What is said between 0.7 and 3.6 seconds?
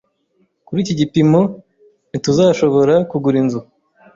iki gipimo, ntituzashobora kugura inzu.